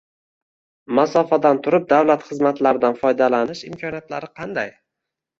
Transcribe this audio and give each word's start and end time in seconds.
Masofadan 0.99 1.59
turib 1.67 1.83
davlat 1.91 2.25
xizmatlaridan 2.29 2.97
foydalanish: 3.01 3.61
imkoniyatlar 3.69 4.27
qanday?ng 4.41 4.73